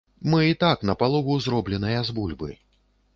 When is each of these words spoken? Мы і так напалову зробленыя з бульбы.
Мы 0.33 0.37
і 0.51 0.55
так 0.63 0.85
напалову 0.89 1.37
зробленыя 1.47 1.99
з 2.09 2.17
бульбы. 2.17 2.51